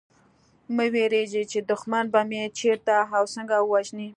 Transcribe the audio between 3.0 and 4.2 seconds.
او څنګه ووژني